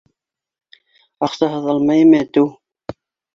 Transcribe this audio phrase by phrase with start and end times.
[1.27, 2.49] —Аҡсаһыҙ алмайым әтеү!